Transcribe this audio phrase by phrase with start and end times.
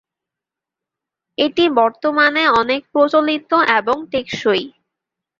[1.37, 4.63] এটি বর্তমানে অনেক প্রচলিত এবং টেকসই।